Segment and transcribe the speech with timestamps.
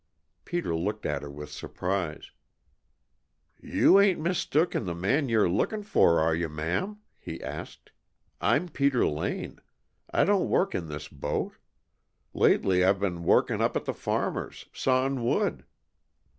[0.45, 2.31] Peter looked at her with surprise.
[3.61, 7.91] "You ain't mistook in the man you're lookin' for, are you, ma'am?" He asked.
[8.41, 9.59] "I'm Peter Lane.
[10.09, 11.53] I don't work in this boat.
[12.33, 15.65] Lately I've been workin' up at the farmer's, sawin' wood."